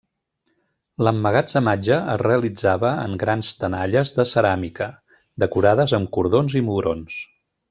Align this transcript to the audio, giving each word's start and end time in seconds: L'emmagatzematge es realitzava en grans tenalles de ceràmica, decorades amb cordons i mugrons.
L'emmagatzematge 1.07 1.99
es 2.13 2.17
realitzava 2.21 2.93
en 3.03 3.13
grans 3.25 3.51
tenalles 3.61 4.15
de 4.19 4.27
ceràmica, 4.33 4.89
decorades 5.45 5.95
amb 6.01 6.15
cordons 6.19 6.61
i 6.63 6.69
mugrons. 6.73 7.25